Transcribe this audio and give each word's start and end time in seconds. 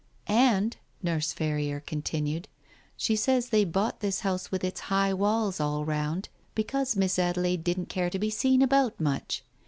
"And," 0.25 0.77
Nurse 1.03 1.31
Ferrier 1.31 1.79
continued, 1.79 2.47
"she 2.97 3.15
says 3.15 3.49
they 3.49 3.63
bought 3.63 3.99
this 3.99 4.21
house 4.21 4.49
with 4.51 4.63
its 4.63 4.79
high 4.89 5.13
walls 5.13 5.59
all 5.59 5.85
round, 5.85 6.27
because 6.55 6.95
Miss 6.95 7.19
Adelaide 7.19 7.63
didn't 7.63 7.85
care 7.89 8.09
to 8.09 8.17
be 8.17 8.31
seen 8.31 8.63
about 8.63 8.99
much. 8.99 9.43